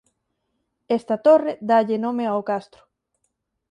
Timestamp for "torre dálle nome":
1.25-2.23